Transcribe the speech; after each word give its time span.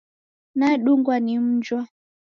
Nadungwa 0.55 1.19
ni 1.19 1.39
mnjwa 1.39 1.87